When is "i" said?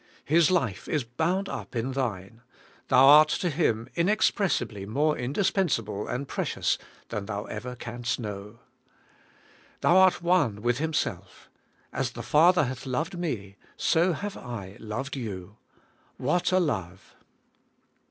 14.37-14.75